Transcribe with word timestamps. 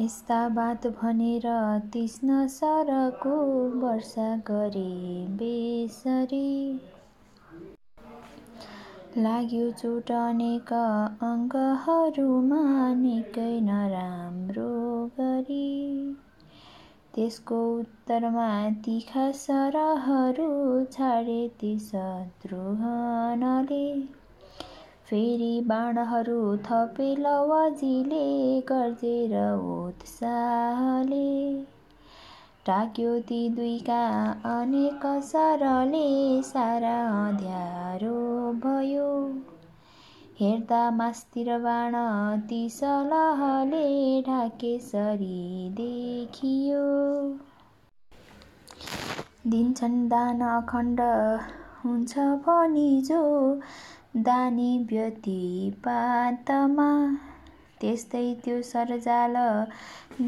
यस्ता 0.00 0.48
बात 0.48 0.86
भनेर 0.86 1.42
तीक्ष्ण 1.92 2.46
सरको 2.46 3.36
वर्षा 3.80 4.36
गरे 4.50 5.26
बेसरी। 5.36 6.80
लाग्यो 9.18 9.70
चोट 9.70 10.12
अनेक 10.12 10.72
अङ्गहरूमा 11.22 12.94
निकै 12.94 13.60
नराम्रो 13.60 14.70
गरी। 15.18 16.16
त्यसको 17.14 17.56
उत्तरमा 17.78 18.48
तिखा 18.84 19.30
सरहरू 19.40 20.84
छाडे 20.92 21.48
ती 21.60 21.78
शत्रुघ्नले 21.78 23.84
फेरि 25.08 25.60
बाणहरू 25.68 26.40
थपे 26.64 27.04
लवजीले 27.16 28.24
गर्जेर 28.70 29.34
उत्साहले 29.74 31.28
टाक्यो 32.66 33.14
ती 33.28 33.38
दुईका 33.56 34.00
अनेक 34.50 35.06
सरले 35.28 36.08
सारा 36.50 36.96
अँध्यारो 37.20 38.18
भयो। 38.64 39.08
हेर्दा 40.40 40.82
मास्तिर 40.98 41.48
बाण 41.58 41.94
ती 42.48 42.60
सलहले 42.70 43.86
ढाकेसरी 44.26 45.70
देखियो। 45.80 46.84
दिन्छन् 49.46 50.08
दान 50.08 50.40
अखण्ड 50.54 51.00
हुन्छ 51.84 52.18
भनी 52.46 52.90
जो 53.02 53.22
दानी 54.14 54.70
व्यतिपातमा 54.90 56.86
त्यस्तै 57.80 58.22
त्यो 58.44 58.54
सरजाल 58.62 59.36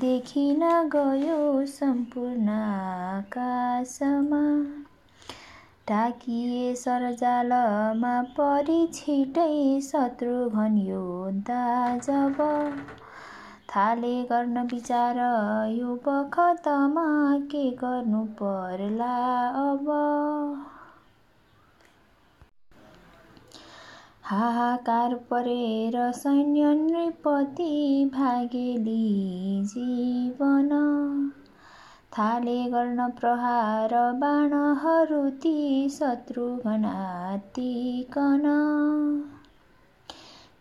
देखिन 0.03 0.61
गयो 0.95 1.39
सम्पूर्ण 1.67 2.49
आकाशमा। 3.15 4.43
ढाकिए 5.89 6.75
सरजालमा 6.75 8.13
परि 8.37 8.79
छिटै 8.95 9.49
शत्रुघ्न 9.83 10.77
योद्धा 10.79 11.65
जब। 11.99 12.43
थाले 13.69 14.15
गर्न 14.25 14.63
विचार 14.73 15.19
यो 15.73 15.95
बखतमा 16.07 17.09
के 17.53 17.71
गर्नु 17.83 18.25
पर्ला 18.43 19.15
अब? 19.65 19.91
हाहाकार 24.31 25.15
परेर 25.31 25.95
सैन्य 26.13 26.75
नृपति 26.75 28.11
भागेली 28.15 29.63
जीवन। 29.67 30.69
थाले 32.13 32.65
गर्न 32.65 33.09
प्रहार 33.11 33.95
बाणहरू 34.13 35.31
ती 35.31 35.89
शत्रुघ्न 35.89 36.85
आत्तिकन 36.85 38.47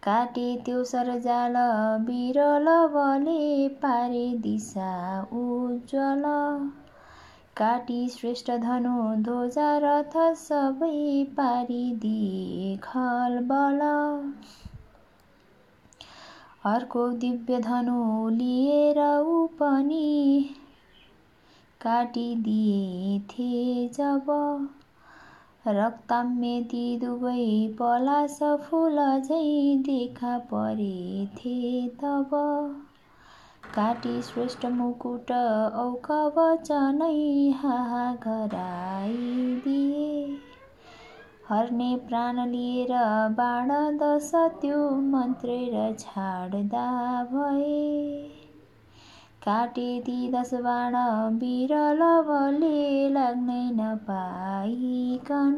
काटे 0.03 0.55
त्यो 0.65 0.83
सरजाल 0.83 1.53
बिरल 2.05 2.67
बले 2.87 3.67
पारे 3.77 4.27
दिशा 4.37 5.21
उज्जवल। 5.21 6.23
काटी 7.59 8.07
श्रेष्ठ 8.09 8.51
धनु 8.51 9.15
ध्वजा 9.23 9.69
रथ 9.77 10.13
सबै 10.35 11.23
पारिदिए 11.37 12.77
खलबल 12.83 13.81
अर्को 16.65 17.07
दिव्य 17.17 17.59
धनु 17.59 18.29
लिएर 18.29 18.99
ऊ 19.19 19.45
पनि 19.59 20.49
काटिदिए 21.81 23.19
थे 23.29 23.87
जब। 23.87 24.25
रक्ताम्य 25.67 26.61
ती 26.63 26.97
दुवै 26.97 27.45
पलास 27.79 28.39
फुल 28.43 28.99
झै 29.19 29.75
देखा 29.85 30.37
परेथे 30.37 31.57
तब। 31.87 32.29
काटी 33.73 34.21
श्रेष्ठ 34.21 34.65
मुकुट 34.65 35.31
औ 35.31 35.83
कवचनै 36.05 37.17
हाहा 37.57 38.05
गराइदिए 38.23 40.07
हर्ने 41.49 41.89
प्राण 42.07 42.39
लिएर 42.49 42.91
बाण 43.37 43.71
दश 43.97 44.31
त्यो 44.61 44.79
मन्त्रेर 45.11 45.75
छाड्दा 45.99 46.85
भए। 47.23 47.79
काटे 49.41 49.87
ती 50.05 50.17
दश 50.31 50.53
बाण 50.63 50.95
बिरल 51.39 52.03
लाग्नै 53.13 53.61
नपाइकन। 53.73 55.57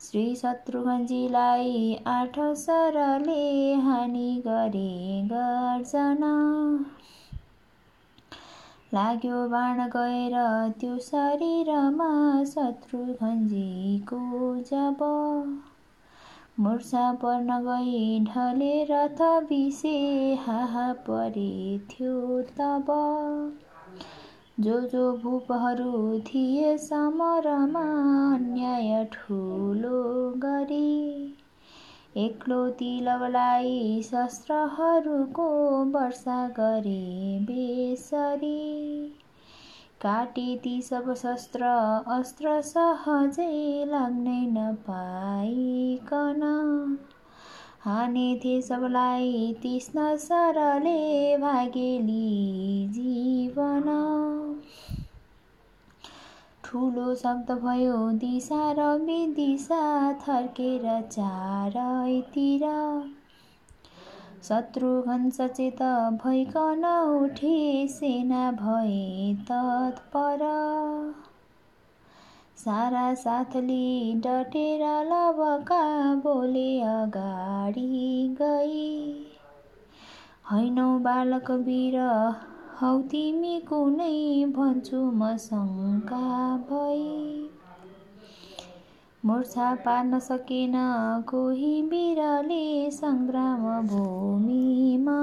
श्री 0.00 0.34
शत्रुघ्नजीलाई 0.34 1.94
आठ 2.06 2.38
सरले 2.56 3.74
हानि 3.74 4.42
गरे 4.46 5.22
गर्जन। 5.26 6.22
लाग्यो 8.94 9.48
बाण 9.48 9.80
गएर 9.96 10.36
त्यो 10.80 10.98
शरीरमा 10.98 12.10
शत्रुघ्नजीको 12.44 14.20
जब 14.70 15.02
मुर्छा 16.60 17.12
पर्न 17.12 17.58
गई 17.64 18.20
ढले 18.24 18.84
रथ 18.84 19.20
विषे 19.50 19.98
हाहा 20.46 20.92
परेथ्यो 21.08 22.42
तब। 22.58 22.86
जो 24.60 24.80
जो 24.80 25.12
भूपहरू 25.16 26.20
थिए 26.20 26.78
समरमा 26.78 27.82
अन्याय 28.34 29.04
ठुलो 29.12 30.30
गरी। 30.36 31.38
एक्लो 32.16 32.68
ती 32.70 33.00
लवलाई 33.00 34.02
शस्त्रहरूको 34.02 35.48
वर्षा 35.84 36.48
गरे 36.48 37.38
बेसरी। 37.42 38.60
काटे 40.00 40.56
ती 40.64 40.82
सब 40.82 41.14
शस्त्र 41.14 41.64
अस्त्र 42.18 42.60
सहजै 42.60 43.84
लाग्नै 43.88 44.40
नपाइकन। 44.50 46.42
हानेथे 47.88 48.60
सबलाई 48.62 49.52
तीक्ष्ण 49.62 50.16
सरले 50.16 51.36
भागेली 51.36 52.88
जीवन 52.92 53.86
ठुलो 56.64 57.14
शब्द 57.14 57.52
भयो 57.62 57.94
दिशा 58.24 58.60
र 58.78 58.88
विदिशा 59.04 59.80
थर्केर 60.26 60.84
चारैतिर 61.12 62.66
शत्रुघ्न 64.48 65.30
सचेत 65.38 65.82
भइकन 66.24 66.84
उठे 67.22 67.56
सेना 67.88 68.50
भए 68.60 69.34
तत्पर 69.50 70.44
सारा 72.68 73.14
साथले 73.14 74.14
डटेर 74.14 74.80
लबका 75.04 76.14
बोले 76.14 76.80
अगाडि 76.80 77.84
गई। 78.42 78.90
हैनौ 80.50 80.98
बालक 80.98 81.50
वीर 81.50 81.96
हौ 82.80 82.90
तिमी 83.02 83.60
कुनै 83.60 84.10
भन्छु 84.58 85.00
म 85.12 85.30
शङ्का 85.36 86.20
भई। 86.70 87.48
मुर्छा 89.24 89.74
पार्न 89.74 90.18
सकेन 90.18 90.76
कोही 91.28 91.82
वीरले 91.82 92.90
सङ्ग्राम 92.90 93.86
भूमिमा। 93.86 95.18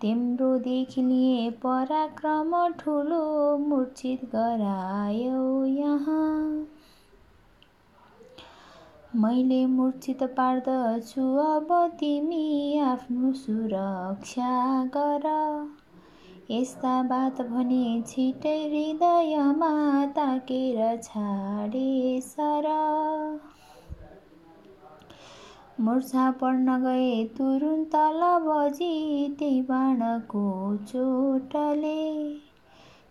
तिम्रो 0.00 0.56
देखिलिए 0.58 1.50
पराक्रम 1.62 2.52
ठुलो 2.78 3.24
मूर्छित 3.58 4.20
गरायौ 4.24 5.64
यहाँ। 5.64 6.66
मैले 9.16 9.64
मूर्छित 9.66 10.22
पार्दछु 10.36 11.26
अब 11.38 11.68
तिमी 12.00 12.78
आफ्नो 12.78 13.32
सुरक्षा 13.32 14.54
गर। 14.96 15.26
यस्ता 16.50 17.02
बात 17.02 17.40
भने 17.42 18.02
छिटै 18.08 18.56
हृदयमा 18.64 19.72
ताकेर 20.16 20.96
छाडे 21.02 22.20
सर। 22.24 22.66
मुर्छा 25.80 26.30
पर्न 26.30 26.82
गए 26.82 27.24
तुरुन्त 27.24 27.90
लवजी 27.94 29.28
त्यही 29.38 29.62
बाणको 29.62 30.76
चोटले। 30.76 32.34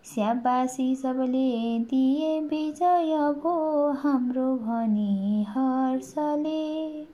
स्याबासी 0.04 0.96
सबले 0.96 1.78
दिए 1.78 2.40
विजय 2.40 3.16
भो 3.42 3.54
हाम्रो 3.92 4.56
भनी 4.56 5.46
हर्षले। 5.48 7.04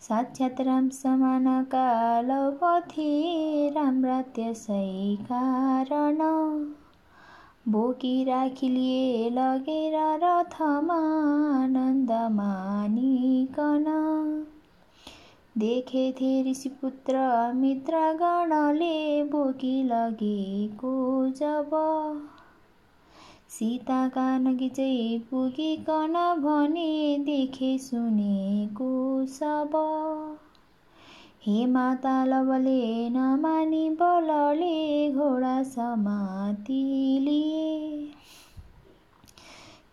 साक्षात् 0.00 0.60
राम 0.60 0.88
समान 0.88 1.64
काल 1.64 2.28
पथे 2.30 3.10
राम्रा 3.70 4.22
त्यसै 4.22 5.16
कारण। 5.22 6.18
बोकी 7.66 8.24
राखिलिए 8.24 9.30
लगेर 9.30 9.94
रथमा 10.22 10.98
आनन्द 11.56 12.12
मानिकन 12.12 13.84
देखेथे 15.58 16.50
ऋषिपुत्र 16.50 17.14
मित्रगणले 17.54 19.24
बोकी 19.24 19.82
लगेको 19.82 20.94
जब। 21.30 21.70
सीताका 23.48 24.38
नगिचै 24.38 25.18
पुगिकन 25.30 26.14
भने 26.38 27.18
देखे 27.20 27.78
सुनेको 27.78 28.90
सब। 29.26 29.70
हे 31.48 31.66
माता 31.66 32.24
लवले 32.24 33.08
नमानी 33.10 33.90
बलले 33.90 35.12
घोडा 35.12 35.62
समाति 35.62 36.80
लिए 37.22 38.08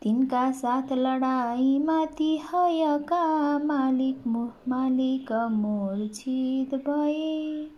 तिनका 0.02 0.52
साथ 0.52 0.92
लडाइँमाथि 0.92 2.32
हयका 2.46 3.22
मालिक 3.60 4.28
मालिक 4.68 5.32
मूर्छित 5.52 6.76
भए। 6.90 7.70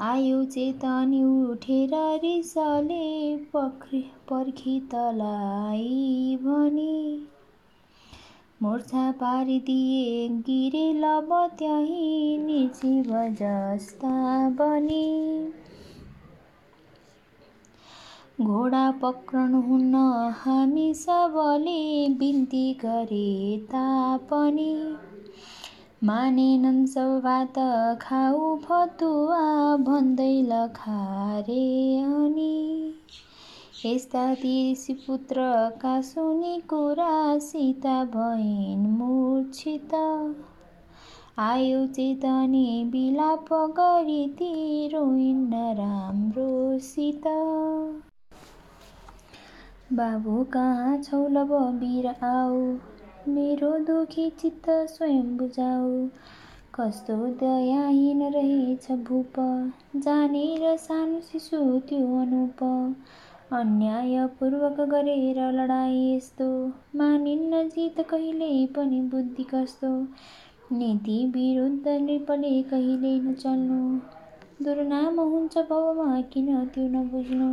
आयो 0.00 0.44
चेतनी 0.44 1.24
उठेर 1.24 1.94
रिसले 2.24 3.36
पर्खी 3.46 4.78
तलाई 4.92 6.38
भने। 6.42 6.98
मोर्छा 8.62 9.10
पारिदिए 9.10 10.28
गिरे 10.28 10.92
लब 10.92 11.28
त्यही 11.58 12.38
निर्जीव 12.38 13.12
जस्ता 13.32 14.48
बने। 14.48 15.04
घोडा 18.40 18.90
पक्रनुहुन्न 18.90 19.94
हामी 20.40 20.94
सबले 20.94 22.08
बिन्ती 22.08 22.72
गरे 22.84 23.58
तापनि। 23.58 24.96
मानेनन् 26.04 26.84
भात 27.22 27.54
खाऊ 28.02 28.56
फतुवा 28.56 29.76
भन्दै 29.76 30.42
लखारे 30.42 31.64
अनि। 32.00 32.54
यस्ता 33.84 34.22
पुत्रका 35.06 36.00
सुनि 36.00 36.62
कुरा 36.68 37.38
सीता 37.38 38.04
भइन् 38.04 38.86
मूर्छित। 38.86 39.94
आयो 41.38 41.86
चेतनी 41.86 42.84
बिलाप 42.84 43.52
गरी 43.78 44.26
ती 44.38 44.88
रोइन् 44.88 45.52
राम्रोसित 45.78 47.28
बाबु 49.92 50.42
कहाँ 50.44 50.96
छौ 51.02 51.28
लब 51.28 51.52
बिर 51.80 52.06
आऊ? 52.06 52.76
मेरो 53.28 53.78
दुखी 53.78 54.28
चित्त 54.30 54.70
स्वयं 54.70 55.36
बुझाऊ। 55.36 56.06
कस्तो 56.74 57.16
दयाहीन 57.40 58.22
रहेछ 58.32 58.90
भूप 58.90 59.38
जानेर 59.96 60.76
सानो 60.76 61.20
शिशु 61.20 61.78
त्यो 61.78 62.20
अनुप। 62.20 62.62
अन्यायपूर्वक 63.52 64.80
गरेर 64.80 65.38
लडाई 65.52 66.16
यस्तो 66.16 66.48
मानिन्न 66.96 67.68
जित 67.68 68.00
कहिल्यै 68.00 68.66
पनि 68.66 69.00
बुद्धि 69.00 69.44
कस्तो। 69.44 69.92
नीति 70.72 71.14
विरुद्ध 71.26 71.88
नृपले 71.88 72.62
कहिल्यै 72.62 73.18
नचल्नु 73.20 73.80
दुर्नाम 74.64 75.20
हुन्छ 75.20 75.58
भाउमा 75.58 76.20
किन 76.20 76.66
त्यो 76.66 76.88
नबुझ्नु। 76.88 77.50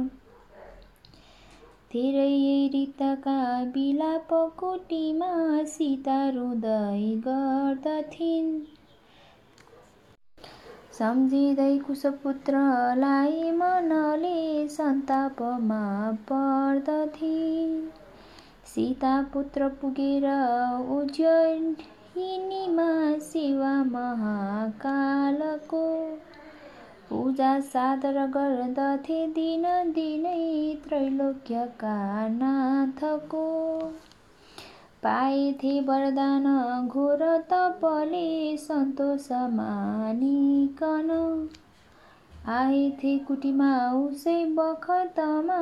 धेरै 1.94 2.68
रितका 2.74 3.63
बिलाप 3.63 4.27
कोटीमा 4.33 5.63
सीता 5.63 6.30
रुँदै 6.30 7.15
गर्दथिन्। 7.27 8.59
सम्झिँदै 10.97 11.77
कुशपुत्रलाई 11.77 13.51
मनले 13.51 14.42
सन्तापमा 14.68 15.80
पर्दथिन् 16.30 17.74
सीता 18.65 19.12
पुत्र 19.33 19.68
पुगेर 19.81 20.27
उज्जयिनीमा 20.95 22.88
सेवा 23.25 23.74
महाकालको 23.92 25.83
पूजा 27.09 27.51
सादर 27.74 28.18
गर्दथे 28.38 29.19
दिन 29.33 29.65
दिनै 29.92 30.47
त्रैलोक्यका 30.88 31.97
नाथको। 32.39 33.45
पाएथे 35.06 35.80
वरदान 35.81 36.46
घोर 36.88 37.19
तपले 37.50 38.57
सन्तोष 38.57 39.28
मानिकन 39.54 41.10
आएथे 42.50 43.18
कुटीमा 43.28 43.72
उसै 43.96 44.34
बखतमा 44.56 45.57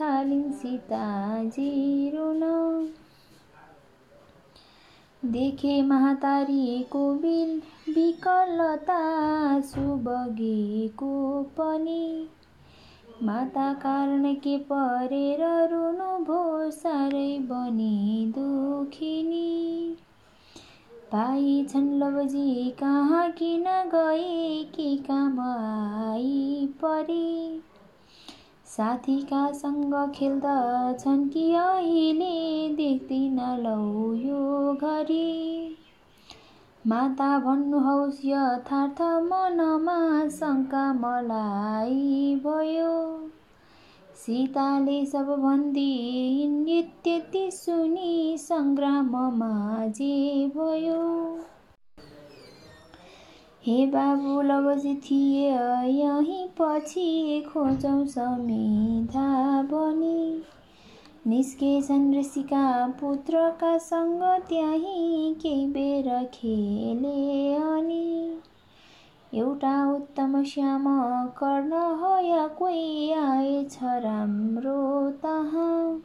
थालिन् 0.00 0.52
सीताजी 0.54 1.70
रुन 2.14 2.42
देखे 5.22 5.80
महातारीको 5.82 7.04
बिल 7.22 7.54
विकलता 7.94 8.98
सुबगेको 9.68 11.14
पनि 11.58 12.04
माता 13.22 13.72
कारण 13.74 14.34
के 14.34 14.58
परेर 14.58 15.38
भो 16.24 16.70
साह्रै 16.70 17.38
बनी 17.38 18.32
दुखिनी। 18.38 19.96
भाइ 21.12 21.66
छन् 21.70 21.98
लवजी 21.98 22.70
कहाँ 22.70 23.30
किन 23.30 23.64
गए 23.94 24.64
के 24.64 24.96
काम 24.96 25.36
परे। 26.82 27.60
साथीका 28.66 29.52
सँग 29.52 30.12
खेल्दछन् 30.14 31.28
कि 31.28 31.54
अहिले 31.54 32.68
देख्दिन 32.68 33.40
लौ 33.40 34.12
यो 34.14 34.74
घरी। 34.74 35.76
माता 36.88 37.38
भन्नुहोस् 37.38 38.20
यथार्थ 38.24 39.02
मनमा 39.02 40.28
शङ्का 40.28 40.92
मलाई 40.92 42.40
भयो। 42.44 42.92
सीताले 44.16 45.06
सब 45.06 45.26
भनिदिन् 45.42 46.64
त्यति 47.04 47.50
सुनि 47.50 48.36
सङ्ग्राममा 48.40 49.86
जे 49.88 50.46
भयो। 50.56 51.02
हे 53.66 53.86
बाबु 53.86 54.42
लवजी 54.42 54.94
थिए 54.94 55.50
यहीँ 55.88 56.48
पछि 56.60 57.44
खोजौँ 57.52 58.06
समिधा 58.06 59.62
बनी। 59.62 60.42
निस्केछन् 61.28 62.14
ऋषिका 62.14 62.86
पुत्रका 63.00 63.78
सँग 63.78 64.22
त्यहीँ 64.48 65.34
केही 65.34 65.66
बेर 65.66 66.24
खेले 66.34 67.54
अनि 67.54 68.40
एउटा 69.34 69.92
उत्तम 69.92 70.42
श्याम 70.44 70.84
कर्ण 71.38 71.72
हया 71.72 72.46
कोही 72.48 73.12
आएछ 73.12 73.78
राम्रो 73.82 75.10
तहाँ। 75.10 76.02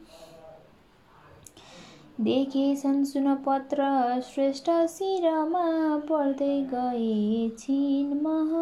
देखेछन् 2.20 3.04
सुनपत्र 3.04 3.84
श्रेष्ठ 4.20 4.70
शिरमा 4.70 5.66
पर्दै 5.98 6.62
गएछिन् 6.74 8.20
मह। 8.22 8.52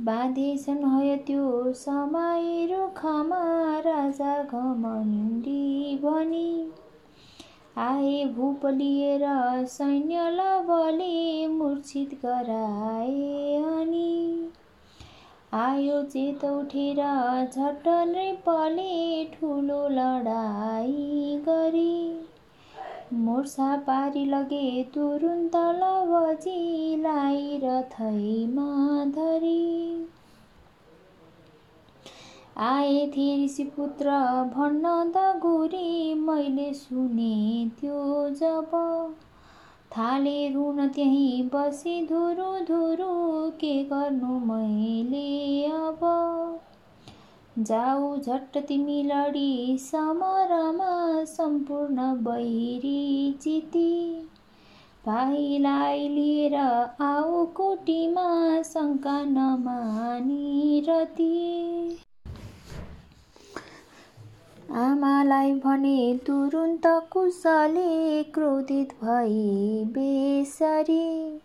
बाँधेछन् 0.00 0.84
हय 0.84 1.16
त्यो 1.16 1.72
समय 1.72 2.66
रुखमा 2.70 3.40
राजा 3.78 4.42
घमण्डी 4.42 5.98
भनी 6.02 6.70
आए 7.78 8.24
भूप 8.36 8.66
लिएर 8.66 9.24
सैन्य 9.66 10.30
लवले 10.30 11.46
मूर्छित 11.48 12.14
गराए 12.24 13.56
अनि। 13.62 14.50
आयो 15.54 16.02
चेत 16.02 16.44
उठेर 16.44 16.96
झट्ट 17.44 17.88
नृपले 17.88 19.24
ठुलो 19.34 19.86
लडाई 19.88 21.42
गरी। 21.48 22.26
मोर्छा 23.12 23.76
पारी 23.76 24.24
लगे 24.24 24.90
तुरुन्त 24.94 25.56
लवजीलाई 25.56 27.60
रथैमा 27.64 29.04
धरी 29.04 30.06
आए 32.56 33.12
थिए 33.16 33.64
पुत्र 33.64 34.10
भन्न 34.54 35.10
द 35.10 35.14
गुरी 35.16 36.14
मैले 36.14 36.74
सुने 36.74 37.70
त्यो 37.80 38.30
जब। 38.30 38.70
थाले 39.92 40.48
रुन 40.48 40.88
त्यहीँ 40.88 41.50
बसी 41.54 42.06
धुरु 42.06 42.64
धुरु 42.64 43.50
के 43.50 43.84
गर्नु 43.84 44.26
मैले? 44.26 45.49
जाऊ 47.58 48.16
झट्ट 48.16 48.58
तिमी 48.58 49.02
लडी 49.02 49.78
समरमा 49.80 51.24
सम्पूर्ण 51.24 52.12
बैरी 52.24 53.32
चिती 53.42 54.28
भाइलाई 55.06 56.08
लिएर 56.08 56.54
आऊ 56.54 57.44
कोटीमा 57.46 58.62
शङ्का 58.62 59.20
नमानी 59.24 60.84
रती। 60.88 61.98
आमालाई 64.72 65.52
भने 65.52 66.18
तुरुन्त 66.26 66.86
कुशले 67.12 68.22
क्रोधित 68.22 68.92
भई 69.04 69.84
बेसरी। 69.84 71.40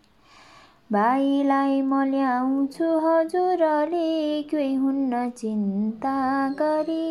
भाइलाई 0.96 1.82
म 1.82 2.04
ल्याउँछु 2.10 2.90
हजुरले 3.06 4.42
केही 4.42 4.76
हुन्न 4.76 5.30
चिन्ता 5.30 6.16
गरी। 6.62 7.08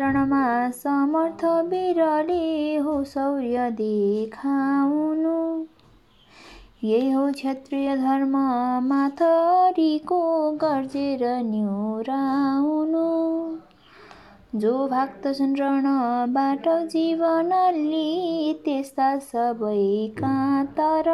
रणमा 0.00 0.44
समर्थ 0.70 1.44
वीरले 1.70 2.76
हो 2.76 3.02
शौर्य 3.04 3.70
देखाउनु। 3.80 5.36
यही 6.84 7.10
हो 7.10 7.30
क्षत्रिय 7.32 7.96
धर्म 7.96 8.36
माथरीको 8.88 10.20
गर्जेर 10.64 11.24
न्युराउनु। 11.44 13.06
जो 14.54 14.72
भाग्दछन् 14.88 15.56
रणबाट 15.56 16.68
जीवनले 16.90 18.02
त्यस्ता 18.64 19.08
सबै 19.18 19.80
तर 20.78 21.08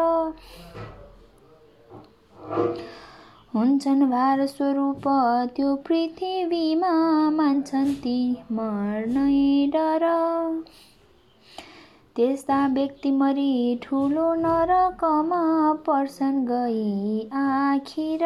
हुन्छन् 3.54 4.04
भार 4.10 4.44
स्वरूप 4.46 5.08
त्यो 5.56 5.74
पृथ्वीमा 5.86 6.92
मान्छन् 7.30 7.90
ती 7.94 8.18
मर्नै 8.52 9.66
डर। 9.74 10.04
त्यस्ता 12.16 12.66
व्यक्ति 12.68 13.10
मरि 13.10 13.80
ठुलो 13.82 14.28
नरकमा 14.34 15.42
पर्छन् 15.86 16.46
गई 16.46 17.28
आखिर। 17.42 18.24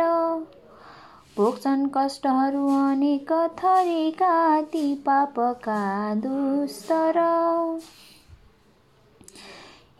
भोग्छन् 1.36 1.88
कष्टहरू 1.94 2.68
अनेक 2.68 3.32
थरीका 3.58 4.60
ती 4.60 4.94
पापका 4.94 6.14
दुस्तर 6.14 7.18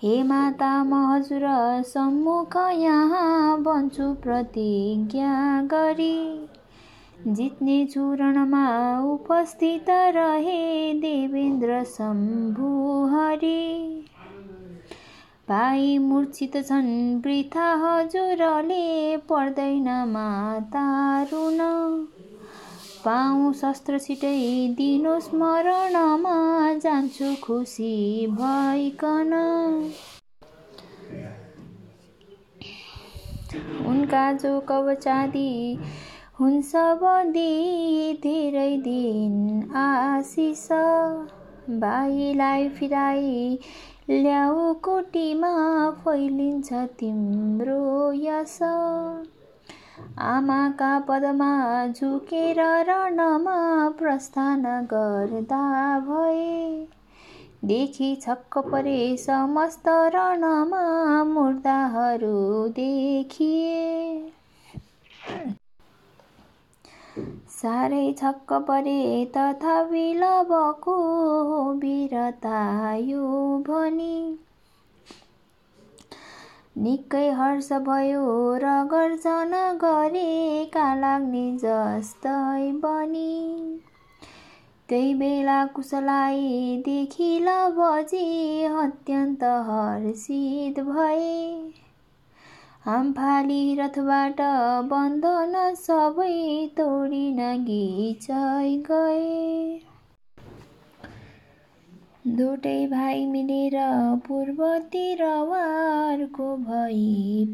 हे 0.03 0.23
माता 0.23 0.71
म 0.85 0.95
हजुर 1.13 1.45
सम्मुख 1.83 2.57
यहाँ 2.73 3.63
बन्छु 3.63 4.13
प्रतिज्ञा 4.23 5.63
गरी। 5.63 6.49
जित्ने 7.29 7.85
चूरणमा 7.87 8.67
उपस्थित 9.13 9.91
रहे 9.91 10.93
देवेन्द्र 10.95 11.83
शम्भु 11.85 12.71
हरि। 13.07 13.65
भाइ 15.49 15.99
मूर्छित 15.99 16.57
छन् 16.67 17.21
वृथा 17.25 17.67
हजुरले 17.83 19.17
पर्दैन 19.29 19.89
माता 20.09 20.87
रुन 21.33 21.61
पाऊ 23.05 23.53
शस्त्र 23.53 23.99
छिटै 23.99 24.39
दिनु 24.79 25.13
स्मरणमा 25.21 26.35
जान्छु 26.85 27.35
खुसी 27.43 27.95
भइकन। 28.33 29.33
उनका 33.87 34.33
जो 34.33 34.59
कवचादी 34.69 35.79
हुन्छ 36.41 36.73
बदी 37.03 37.53
धेरै 38.23 38.77
दिन 38.87 39.35
आशिष। 39.77 40.69
भाइलाई 41.81 42.69
फिराई 42.69 43.59
ल्याऊ 44.11 44.73
कोटीमा 44.75 45.49
फैलिन्छ 45.91 46.73
तिम्रो 46.73 48.13
यस 48.13 48.59
आमाका 50.25 50.99
पदमा 50.99 51.51
झुकेर 51.87 52.61
रणमा 52.89 53.57
प्रस्थान 53.89 54.63
गर्दा 54.93 55.65
भए। 56.01 56.87
देखि 57.65 58.15
छक्क 58.23 58.59
परे 58.59 59.17
समस्त 59.17 59.89
रणमा 59.89 60.85
मुर्दाहरू 61.25 62.69
देखिए। 62.69 64.06
साह्रै 67.57 68.07
छक्क 68.13 68.53
परे 68.69 69.03
तथा 69.37 69.75
विलबको 69.91 70.97
वीरता 71.75 72.59
यो 72.97 73.29
भनी 73.69 74.17
निकै 76.79 77.23
हर्ष 77.39 77.69
भयो 77.85 78.25
र 78.63 78.73
गर्जन 78.91 79.55
गरेका 79.83 80.85
लाग्ने 80.95 81.45
जस्तै 81.63 82.67
बनी। 82.83 83.33
त्यही 84.89 85.15
बेला 85.15 85.57
कुशलाई 85.77 86.77
देखिल 86.87 87.49
बजी 87.79 88.27
अत्यन्त 88.83 89.45
हर्षित 89.71 90.81
भए। 90.81 91.33
हामफाली 92.87 93.61
रथबाट 93.77 94.41
बन्धन 94.91 95.57
सबै 95.81 96.35
तोडिन 96.77 97.41
गिचै 97.65 98.71
गए। 98.87 99.31
दुटै 102.37 102.75
भाइ 102.89 103.21
मिलेर 103.27 103.77
पूर्वतिर 104.25 105.23
वारको 105.51 106.49
भई 106.63 107.05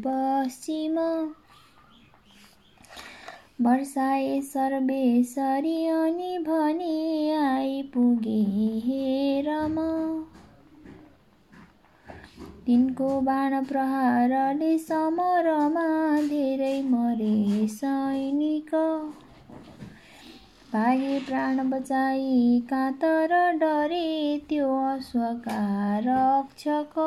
पश्चिम। 0.05 0.99
वर्षाए 3.61 4.39
सर्वेसरी 4.43 5.75
अनि 5.87 6.37
भने 6.47 6.95
आइपुगे 7.37 8.41
हेरमा। 8.85 9.89
तिनको 12.67 13.21
बाण 13.21 13.63
प्रहारले 13.63 14.77
समरमा 14.77 15.87
धेरै 16.21 16.81
मरे 16.81 17.67
सैनिक। 17.67 18.71
भाइ 20.73 21.19
प्राण 21.19 21.69
बचाई 21.69 22.61
कातर 22.69 23.33
डरे 23.57 24.37
त्यो 24.49 24.69
अश्वका 24.85 25.59
रक्षक। 25.99 26.99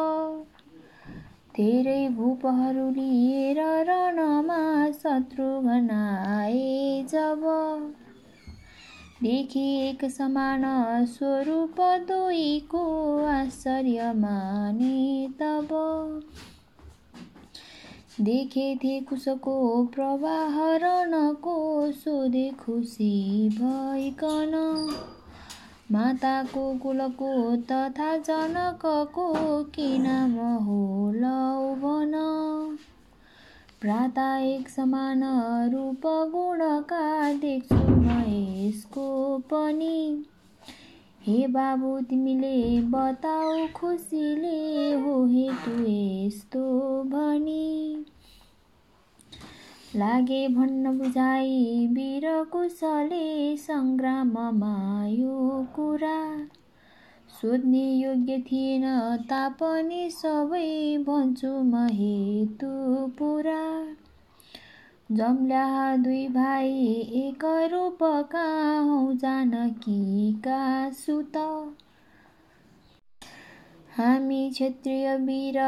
धेरै 1.57 2.09
भूपहरू 2.09 2.91
लिएर 2.91 3.61
रणमा 3.89 4.91
शत्रु 4.91 5.61
घनाए 5.61 7.05
जब 7.11 7.47
देखि 9.23 9.61
एक 9.89 10.05
समान 10.05 10.63
स्वरूप 11.07 11.77
दुईको 11.81 12.83
आश्चर्य 13.27 14.13
माने 14.17 15.29
तब 15.41 15.69
देखेथे 18.21 19.01
कुशको 19.01 19.85
प्रवाह 19.85 20.59
रणको 20.77 21.57
सोधे 21.93 22.51
खुसी 22.61 23.49
भइकन। 23.49 24.53
माताको 25.93 26.75
कुलको 26.79 27.57
तथा 27.57 28.17
जनकको 28.17 29.33
के 29.65 29.99
नाम 29.99 30.37
हो 30.65 31.11
भन 33.77 33.89
प्राता 33.89 34.39
एक 34.39 34.69
समान 34.69 35.21
रूप 35.73 36.01
गुणका 36.05 37.33
देख्छु 37.33 37.75
म 37.75 38.25
यसको 38.29 39.39
पनि। 39.39 40.25
हे 41.23 41.47
बाबु 41.47 42.01
तिमीले 42.01 42.81
बताऊ 42.81 43.67
खुसीले 43.67 44.95
हो 44.95 45.27
हेतु 45.27 45.71
यस्तो 45.71 46.63
भनी। 47.05 48.07
लागे 49.97 50.49
भन्न 50.49 50.99
बुझाइ 50.99 51.87
वीर 51.91 52.45
कुशले 52.45 53.57
सङ्ग्राममा 53.57 55.07
यो 55.07 55.67
कुरा। 55.77 56.49
सोध्ने 57.41 57.83
योग्य 57.93 58.39
थिएन 58.41 58.85
तापनि 59.31 60.11
सबै 60.11 60.69
भन्छु 61.07 61.49
म 61.63 61.87
हेतु 61.93 62.69
पुरा। 63.19 63.63
जम्ल्या 65.13 65.97
दुई 65.97 66.27
भाइ 66.29 66.71
एक 67.21 67.45
रूपका 67.73 68.47
हौ 68.81 69.13
जानकीका 69.15 70.61
सुत। 70.91 71.37
हामी 73.97 74.51
क्षेत्रीय 74.51 75.17
वीर 75.17 75.59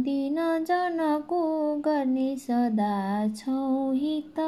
दिन 0.00 0.36
जनको 0.64 1.40
गर्ने 1.76 2.36
सदा 2.36 3.28
छौँ 3.36 3.94
हित। 3.94 4.40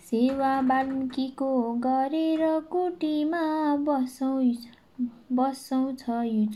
सेवा 0.00 0.60
बाल्मीको 0.62 1.52
गरेर 1.86 2.60
कुटीमा 2.70 3.44
बसौँ। 3.86 4.42
बसौँ 5.00 5.92
छ 5.92 6.04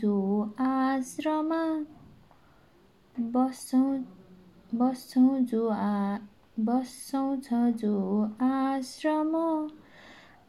जो 0.01 0.15
आश्रमा। 0.59 1.85
बसौँ 3.19 3.99
बसौँ 4.75 5.39
जो 5.39 5.67
आ 5.69 6.17
बसौँ 6.59 7.37
छ 7.37 7.53
जो 7.53 8.23
आश्रम। 8.41 9.31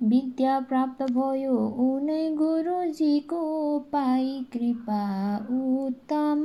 विद्या 0.09 0.61
प्राप्त 0.61 1.03
भयो 1.03 1.57
उनै 1.67 2.35
गुरुजीको 2.35 3.79
पाइ 3.79 4.45
कृपा 4.53 5.37
उत्तम। 5.37 6.43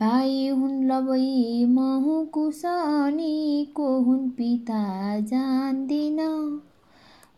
भाइ 0.00 0.48
हुन् 0.48 0.84
लबै 0.84 1.64
म 1.66 1.78
हुँ 1.78 2.26
कुशनी 2.26 3.66
को 3.74 4.00
हुन् 4.00 4.30
पिता 4.30 5.20
जान्दिन। 5.20 6.18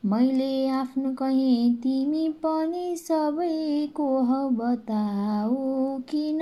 मैले 0.05 0.69
आफ्नो 0.69 1.13
कहेँ 1.13 1.75
तिमी 1.75 2.29
पनि 2.29 2.97
सबैको 2.97 4.23
हौ 4.25 4.51
बताऊ 4.51 5.99
किन? 5.99 6.41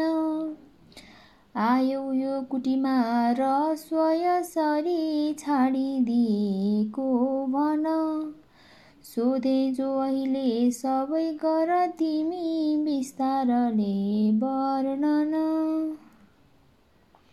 आयौ 1.56 2.12
यो 2.12 2.40
कुटीमा 2.42 2.94
र 3.32 3.74
स्वयसरी 3.74 5.32
छाडिदिएको 5.38 7.08
भन। 7.46 7.84
सोधे 9.02 9.72
जो 9.72 9.98
अहिले 9.98 10.70
सबै 10.70 11.32
गर 11.32 11.86
तिमी 11.86 12.76
बिस्तारले 12.84 14.30
वर्णन। 14.32 15.34